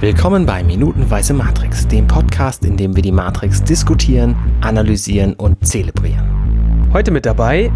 [0.00, 6.88] Willkommen bei Minutenweise Matrix, dem Podcast, in dem wir die Matrix diskutieren, analysieren und zelebrieren.
[6.94, 7.70] Heute mit dabei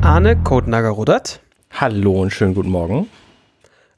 [0.00, 1.40] Arne Kotnager-Rudert.
[1.72, 3.08] Hallo und schönen guten Morgen.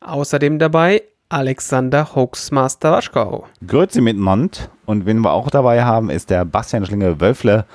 [0.00, 3.46] Außerdem dabei Alexander Hoaxmaster Waschkau.
[3.66, 4.70] Grüezi miteinander.
[4.86, 7.66] Und wen wir auch dabei haben, ist der Bastian Schlinge-Wölfle.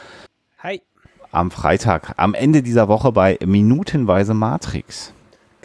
[0.63, 0.81] Hi.
[1.31, 5.13] Am Freitag, am Ende dieser Woche bei Minutenweise Matrix.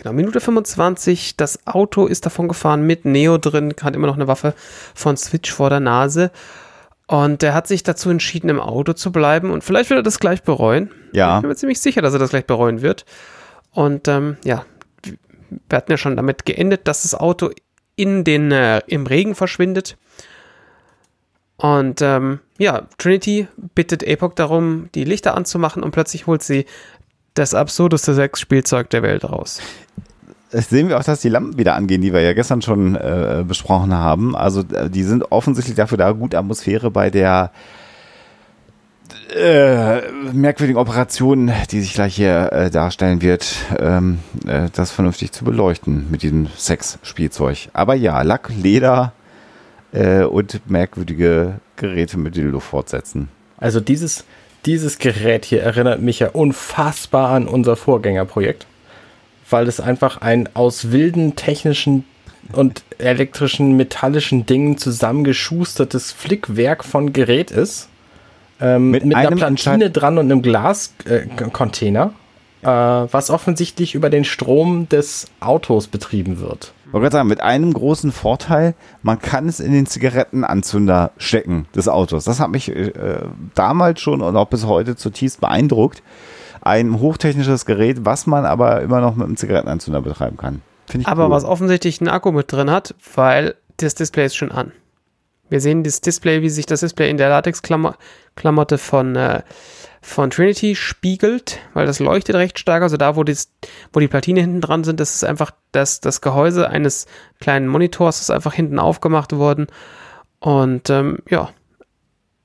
[0.01, 1.37] Genau, Minute 25.
[1.37, 4.55] Das Auto ist davon gefahren mit Neo drin, hat immer noch eine Waffe
[4.95, 6.31] von Switch vor der Nase.
[7.07, 9.51] Und er hat sich dazu entschieden, im Auto zu bleiben.
[9.51, 10.91] Und vielleicht wird er das gleich bereuen.
[11.13, 11.37] Ja.
[11.37, 13.05] Ich bin mir ziemlich sicher, dass er das gleich bereuen wird.
[13.73, 14.65] Und ähm, ja,
[15.69, 17.51] wir hatten ja schon damit geendet, dass das Auto
[17.95, 19.99] in den, äh, im Regen verschwindet.
[21.59, 26.65] Und ähm, ja, Trinity bittet Epoch darum, die Lichter anzumachen und plötzlich holt sie
[27.35, 29.61] das absurdeste Sexspielzeug der Welt raus.
[30.51, 33.45] Das sehen wir auch, dass die Lampen wieder angehen, die wir ja gestern schon äh,
[33.47, 34.35] besprochen haben.
[34.35, 37.53] Also äh, die sind offensichtlich dafür da, gute Atmosphäre bei der
[39.35, 45.45] äh, merkwürdigen Operation, die sich gleich hier äh, darstellen wird, ähm, äh, das vernünftig zu
[45.45, 47.69] beleuchten mit diesem Sexspielzeug.
[47.73, 49.13] Aber ja, Lack, Leder
[49.93, 53.29] äh, und merkwürdige Geräte mit Dildo fortsetzen.
[53.57, 54.25] Also dieses,
[54.67, 58.67] dieses Gerät hier erinnert mich ja unfassbar an unser Vorgängerprojekt,
[59.49, 62.05] weil es einfach ein aus wilden technischen
[62.53, 67.89] und elektrischen, metallischen Dingen zusammengeschustertes Flickwerk von Gerät ist.
[68.61, 72.13] Ähm, mit, Mit einer Platine dran und einem Glascontainer,
[72.63, 76.73] äh, was offensichtlich über den Strom des Autos betrieben wird.
[76.91, 78.75] Ich wollte gerade sagen, mit einem großen Vorteil,
[79.05, 82.25] man kann es in den Zigarettenanzünder stecken des Autos.
[82.25, 83.21] Das hat mich äh,
[83.55, 86.03] damals schon und auch bis heute zutiefst beeindruckt.
[86.63, 90.63] Ein hochtechnisches Gerät, was man aber immer noch mit einem Zigarettenanzünder betreiben kann.
[91.05, 91.31] Aber cool.
[91.31, 94.73] was offensichtlich einen Akku mit drin hat, weil das Display ist schon an.
[95.49, 99.43] Wir sehen das Display, wie sich das Display in der Latexklamotte von, äh,
[100.03, 102.83] von Trinity spiegelt, weil das leuchtet recht stark.
[102.83, 103.53] Also da, wo, das,
[103.93, 107.07] wo die Platine hinten dran sind, das ist einfach das, das Gehäuse eines
[107.41, 109.67] kleinen Monitors, ist einfach hinten aufgemacht worden.
[110.39, 111.51] Und ähm, ja,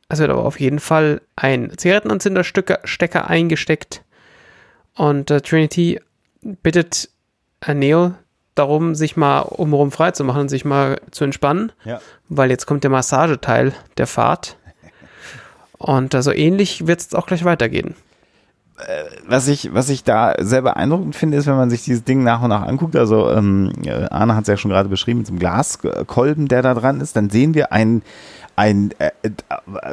[0.10, 4.04] es wird aber auf jeden Fall ein Zigarettenanzünderstecker eingesteckt.
[4.96, 6.00] Und äh, Trinity
[6.42, 7.10] bittet
[7.62, 8.14] äh, Neo
[8.54, 12.00] darum, sich mal umherum frei zu machen und sich mal zu entspannen, Ja.
[12.30, 14.58] weil jetzt kommt der Massageteil der Fahrt.
[15.86, 17.94] Und äh, so ähnlich wird es auch gleich weitergehen.
[19.28, 22.42] was ich, was ich da sehr beeindruckend finde, ist, wenn man sich dieses Ding nach
[22.42, 25.32] und nach anguckt, also ähm, äh, Arne hat es ja schon gerade beschrieben, mit so
[25.32, 28.02] einem Glaskolben, der da dran ist, dann sehen wir ein,
[28.56, 29.30] ein äh, äh,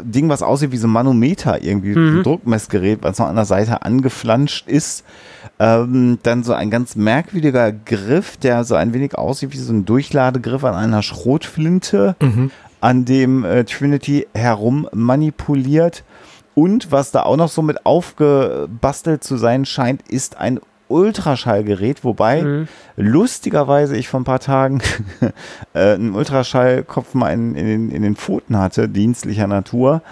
[0.02, 3.44] Ding, was aussieht wie so ein Manometer, irgendwie so ein Druckmessgerät, was noch an der
[3.44, 5.04] Seite angeflanscht ist.
[5.58, 9.84] Ähm, dann so ein ganz merkwürdiger Griff, der so ein wenig aussieht wie so ein
[9.84, 12.16] Durchladegriff an einer Schrotflinte,
[12.82, 16.04] an dem äh, Trinity herum manipuliert.
[16.54, 22.42] Und was da auch noch so mit aufgebastelt zu sein scheint, ist ein Ultraschallgerät, wobei
[22.42, 22.68] Mhm.
[22.96, 24.82] lustigerweise ich vor ein paar Tagen
[25.72, 30.02] äh, einen Ultraschallkopf mal in, in, den, in den Pfoten hatte, dienstlicher Natur.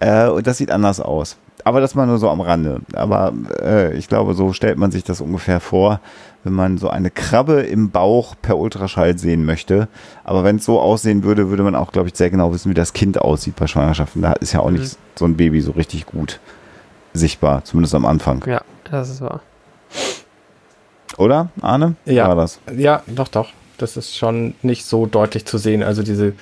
[0.00, 1.38] Äh, und das sieht anders aus.
[1.66, 2.80] Aber das mal nur so am Rande.
[2.92, 5.98] Aber äh, ich glaube, so stellt man sich das ungefähr vor,
[6.44, 9.88] wenn man so eine Krabbe im Bauch per Ultraschall sehen möchte.
[10.22, 12.74] Aber wenn es so aussehen würde, würde man auch, glaube ich, sehr genau wissen, wie
[12.74, 14.22] das Kind aussieht bei Schwangerschaften.
[14.22, 16.38] Da ist ja auch nicht so ein Baby so richtig gut
[17.14, 18.44] sichtbar, zumindest am Anfang.
[18.46, 19.40] Ja, das ist wahr.
[21.18, 21.96] Oder, Arne?
[22.04, 22.28] Ja.
[22.28, 22.60] War das?
[22.76, 23.48] Ja, doch, doch.
[23.76, 25.82] Das ist schon nicht so deutlich zu sehen.
[25.82, 26.34] Also diese,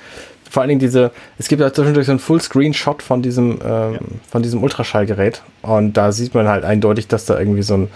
[0.49, 4.43] vor allen Dingen diese, es gibt ja zwischendurch so einen Full-Screen-Shot von diesem, ähm, von
[4.43, 5.41] diesem Ultraschallgerät.
[5.61, 7.87] Und da sieht man halt eindeutig, dass da irgendwie so ein,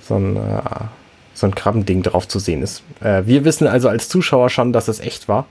[0.00, 0.40] so ein, äh,
[1.34, 2.82] so ein Krabbending drauf zu sehen ist.
[3.00, 5.46] Äh, wir wissen also als Zuschauer schon, dass es echt war.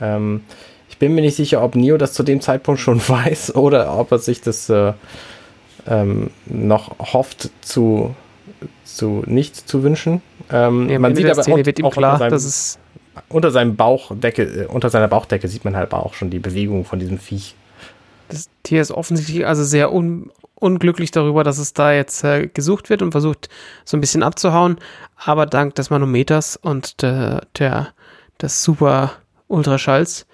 [0.00, 0.42] Ähm,
[0.88, 4.12] ich bin mir nicht sicher, ob Neo das zu dem Zeitpunkt schon weiß oder ob
[4.12, 4.92] er sich das äh,
[5.88, 8.14] ähm, noch hofft zu,
[8.84, 10.22] zu nicht zu wünschen.
[10.50, 12.78] Ähm, Ja, man sieht aber Szene auch, wird ihm klar, dass es
[13.28, 16.98] unter seinem Bauchdecke, äh, unter seiner Bauchdecke sieht man halt auch schon die Bewegung von
[16.98, 17.54] diesem Viech.
[18.28, 22.88] das Tier ist offensichtlich also sehr un unglücklich darüber, dass es da jetzt äh, gesucht
[22.88, 23.48] wird und versucht
[23.84, 24.76] so ein bisschen abzuhauen.
[25.16, 27.88] Aber dank des Manometers und der, der
[28.40, 29.14] des super
[29.48, 30.26] Ultraschalls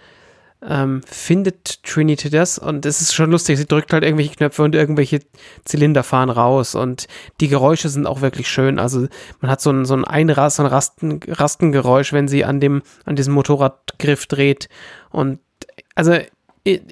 [0.67, 3.59] ähm, findet Trinity das und es ist schon lustig.
[3.59, 5.21] Sie drückt halt irgendwelche Knöpfe und irgendwelche
[5.65, 7.07] Zylinder fahren raus und
[7.41, 8.79] die Geräusche sind auch wirklich schön.
[8.79, 9.07] Also
[9.41, 12.83] man hat so ein, so ein Einrast, so ein Rasten, Rastengeräusch, wenn sie an dem,
[13.05, 14.69] an diesem Motorradgriff dreht
[15.11, 15.41] und
[15.95, 16.17] also
[16.65, 16.83] ich,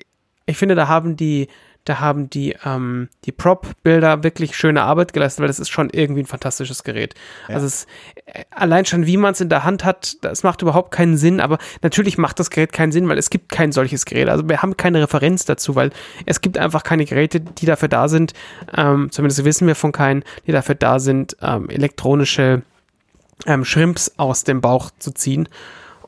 [0.46, 1.48] ich finde, da haben die
[1.86, 6.20] da haben die, ähm, die Prop-Bilder wirklich schöne Arbeit geleistet, weil das ist schon irgendwie
[6.20, 7.14] ein fantastisches Gerät.
[7.48, 7.54] Ja.
[7.54, 7.86] Also es,
[8.26, 11.40] äh, allein schon, wie man es in der Hand hat, das macht überhaupt keinen Sinn,
[11.40, 14.28] aber natürlich macht das Gerät keinen Sinn, weil es gibt kein solches Gerät.
[14.28, 15.90] Also wir haben keine Referenz dazu, weil
[16.26, 18.34] es gibt einfach keine Geräte, die dafür da sind,
[18.76, 22.62] ähm, zumindest wissen wir von keinen, die dafür da sind, ähm, elektronische
[23.46, 25.48] ähm, Shrimps aus dem Bauch zu ziehen.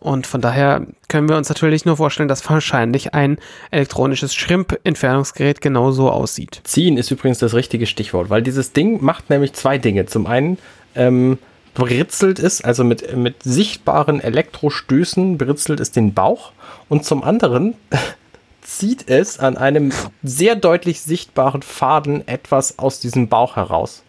[0.00, 3.38] Und von daher können wir uns natürlich nur vorstellen, dass wahrscheinlich ein
[3.70, 6.60] elektronisches Shrimp-Entfernungsgerät genauso aussieht.
[6.64, 10.06] Ziehen ist übrigens das richtige Stichwort, weil dieses Ding macht nämlich zwei Dinge.
[10.06, 10.58] Zum einen
[10.94, 11.38] ähm,
[11.74, 16.52] britzelt es, also mit, mit sichtbaren Elektrostößen britzelt es den Bauch
[16.88, 17.74] und zum anderen
[18.62, 19.92] zieht es an einem
[20.22, 24.04] sehr deutlich sichtbaren Faden etwas aus diesem Bauch heraus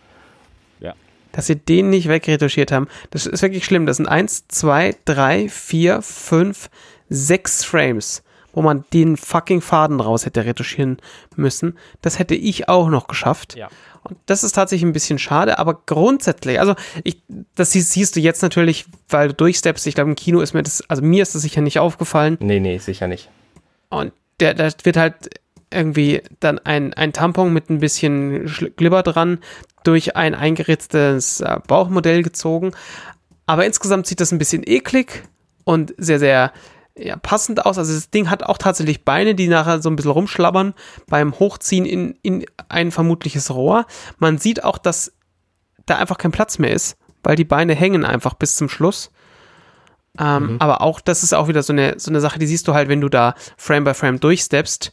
[1.31, 2.87] dass sie den nicht wegretuschiert haben.
[3.11, 3.85] Das ist wirklich schlimm.
[3.85, 6.69] Das sind eins, zwei, drei, vier, fünf,
[7.09, 8.23] sechs Frames,
[8.53, 10.97] wo man den fucking Faden raus hätte retuschieren
[11.35, 11.77] müssen.
[12.01, 13.55] Das hätte ich auch noch geschafft.
[13.55, 13.69] Ja.
[14.03, 17.21] Und das ist tatsächlich ein bisschen schade, aber grundsätzlich, also ich,
[17.55, 19.85] das siehst, du jetzt natürlich, weil du durchsteppst.
[19.87, 22.37] Ich glaube, im Kino ist mir das, also mir ist das sicher nicht aufgefallen.
[22.39, 23.29] Nee, nee, sicher nicht.
[23.89, 25.29] Und der, der wird halt
[25.71, 28.45] irgendwie dann ein, ein Tampon mit ein bisschen
[28.75, 29.39] Glibber dran
[29.83, 32.71] durch ein eingeritztes äh, Bauchmodell gezogen.
[33.45, 35.23] Aber insgesamt sieht das ein bisschen eklig
[35.63, 36.51] und sehr, sehr
[36.97, 37.77] ja, passend aus.
[37.77, 40.73] Also das Ding hat auch tatsächlich Beine, die nachher so ein bisschen rumschlabbern
[41.07, 43.85] beim Hochziehen in, in ein vermutliches Rohr.
[44.17, 45.13] Man sieht auch, dass
[45.85, 49.11] da einfach kein Platz mehr ist, weil die Beine hängen einfach bis zum Schluss.
[50.19, 50.55] Ähm, mhm.
[50.59, 52.89] Aber auch, das ist auch wieder so eine, so eine Sache, die siehst du halt,
[52.89, 54.91] wenn du da Frame by Frame durchsteppst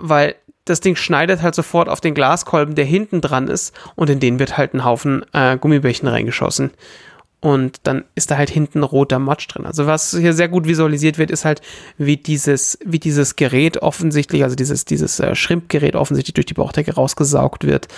[0.00, 4.20] weil das Ding schneidet halt sofort auf den Glaskolben, der hinten dran ist, und in
[4.20, 6.70] den wird halt ein Haufen äh, Gummibärchen reingeschossen.
[7.40, 9.64] Und dann ist da halt hinten roter Matsch drin.
[9.64, 11.62] Also was hier sehr gut visualisiert wird, ist halt,
[11.96, 16.94] wie dieses, wie dieses Gerät offensichtlich, also dieses, dieses äh, Schrimpgerät offensichtlich durch die Bauchdecke
[16.94, 17.88] rausgesaugt wird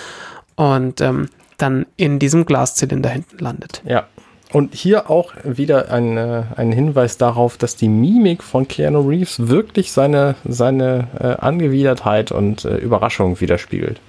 [0.55, 1.29] und ähm,
[1.59, 3.83] dann in diesem Glaszylinder hinten landet.
[3.85, 4.07] Ja,
[4.53, 9.49] und hier auch wieder ein, äh, ein Hinweis darauf, dass die Mimik von Keanu Reeves
[9.49, 14.01] wirklich seine, seine äh, Angewidertheit und äh, Überraschung widerspiegelt.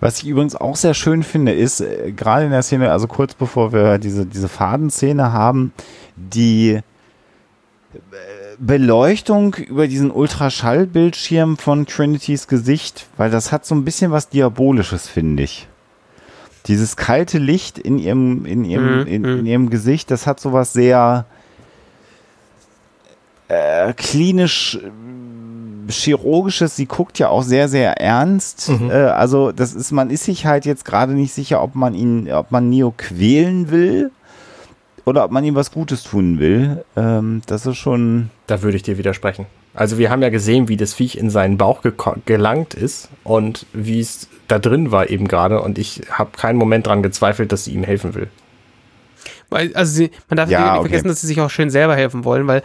[0.00, 3.34] Was ich übrigens auch sehr schön finde, ist, äh, gerade in der Szene, also kurz
[3.34, 5.72] bevor wir diese, diese Fadenszene haben,
[6.16, 6.82] die äh,
[8.58, 15.08] Beleuchtung über diesen Ultraschallbildschirm von Trinitys Gesicht, weil das hat so ein bisschen was Diabolisches,
[15.08, 15.68] finde ich
[16.66, 19.06] dieses kalte Licht in ihrem, in ihrem, mhm.
[19.06, 19.46] in, in, mhm.
[19.46, 21.26] ihrem Gesicht, das hat sowas sehr
[23.48, 26.76] äh, klinisch äh, chirurgisches.
[26.76, 28.68] Sie guckt ja auch sehr, sehr ernst.
[28.68, 28.90] Mhm.
[28.90, 32.30] Äh, also das ist, man ist sich halt jetzt gerade nicht sicher, ob man ihn,
[32.32, 34.10] ob man Neo quälen will
[35.04, 36.84] oder ob man ihm was Gutes tun will.
[36.96, 38.30] Ähm, das ist schon.
[38.46, 39.46] Da würde ich dir widersprechen.
[39.76, 41.82] Also wir haben ja gesehen, wie das Viech in seinen Bauch
[42.24, 46.86] gelangt ist und wie es da drin war eben gerade und ich habe keinen Moment
[46.86, 48.28] dran gezweifelt, dass sie ihm helfen will.
[49.50, 50.80] Weil, also sie, man darf ja, nicht okay.
[50.88, 52.62] vergessen, dass sie sich auch schön selber helfen wollen, weil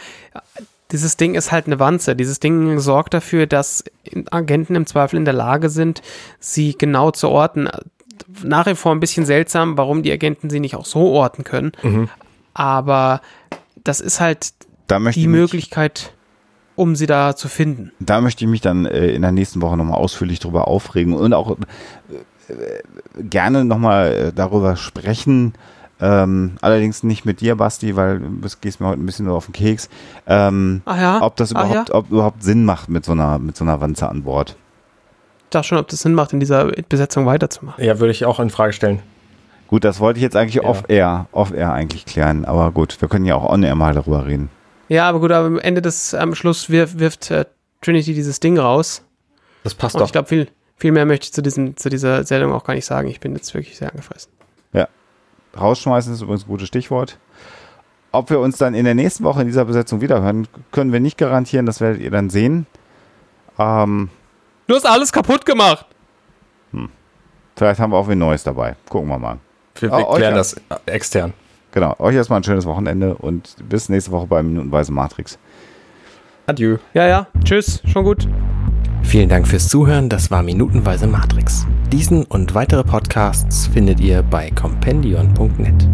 [0.92, 2.16] dieses Ding ist halt eine Wanze.
[2.16, 3.84] Dieses Ding sorgt dafür, dass
[4.30, 6.02] Agenten im Zweifel in der Lage sind,
[6.40, 7.70] sie genau zu orten.
[8.44, 11.74] Nach wie vor ein bisschen seltsam, warum die Agenten sie nicht auch so orten können.
[11.84, 12.10] Mhm.
[12.54, 13.22] Aber
[13.84, 14.54] das ist halt
[14.90, 16.14] die Möglichkeit
[16.76, 17.92] um sie da zu finden.
[18.00, 21.34] Da möchte ich mich dann äh, in der nächsten Woche nochmal ausführlich drüber aufregen und
[21.34, 25.54] auch äh, gerne nochmal äh, darüber sprechen.
[26.00, 29.46] Ähm, allerdings nicht mit dir, Basti, weil du gehst mir heute ein bisschen nur auf
[29.46, 29.88] den Keks.
[30.26, 31.22] Ähm, Ach ja?
[31.22, 31.96] Ob das überhaupt, ja?
[31.96, 34.56] ob überhaupt Sinn macht mit so einer, mit so einer Wanze an Bord.
[35.44, 37.84] Ich dachte schon, ob das Sinn macht, in dieser Besetzung weiterzumachen.
[37.84, 39.00] Ja, würde ich auch in Frage stellen.
[39.68, 40.64] Gut, das wollte ich jetzt eigentlich ja.
[40.64, 42.46] off-air, off-air eigentlich klären.
[42.46, 44.50] Aber gut, wir können ja auch on-air mal darüber reden.
[44.92, 47.46] Ja, aber gut, aber am Ende des, am Schluss wirft, wirft äh,
[47.80, 49.06] Trinity dieses Ding raus.
[49.64, 50.08] Das passt Und doch.
[50.08, 52.84] Ich glaube, viel, viel mehr möchte ich zu, diesen, zu dieser Sendung auch gar nicht
[52.84, 53.08] sagen.
[53.08, 54.34] Ich bin jetzt wirklich sehr angefressen.
[54.74, 54.90] Ja.
[55.58, 57.18] Rausschmeißen ist übrigens ein gutes Stichwort.
[58.12, 61.18] Ob wir uns dann in der nächsten Woche in dieser Besetzung wiederhören, können wir nicht
[61.18, 61.66] garantieren.
[61.66, 62.68] Das werdet ihr dann sehen.
[63.58, 64.10] Ähm,
[64.68, 65.86] du hast alles kaputt gemacht.
[66.74, 66.90] Hm.
[67.56, 68.76] Vielleicht haben wir auch ein Neues dabei.
[68.90, 69.38] Gucken wir mal.
[69.76, 71.32] Wir, wir klären das extern.
[71.72, 75.40] Genau, euch erstmal ein schönes Wochenende und bis nächste Woche bei Minutenweise Matrix.
[76.48, 76.78] Adieu.
[76.94, 77.28] Ja, ja.
[77.44, 77.82] Tschüss.
[77.86, 78.28] Schon gut.
[79.04, 80.10] Vielen Dank fürs Zuhören.
[80.10, 81.66] Das war Minutenweise Matrix.
[81.92, 85.88] Diesen und weitere Podcasts findet ihr bei compendion.net.